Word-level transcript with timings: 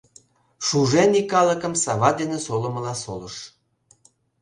Шужен 0.65 1.11
ий 1.19 1.25
калыкым 1.33 1.73
сава 1.83 2.09
дене 2.19 2.37
солымыла 2.45 2.93
солыш. 3.03 3.35